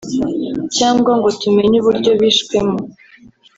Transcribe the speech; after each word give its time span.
cyangwa 0.77 1.11
ngo 1.17 1.29
tumenye 1.41 1.75
uburyo 1.81 2.11
bishwemo” 2.19 2.77